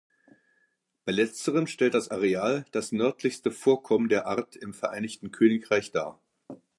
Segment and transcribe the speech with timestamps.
[1.05, 6.19] Bei letzterem stellt das Areal das nördlichste Vorkommen der Art im Vereinigten Königreich dar.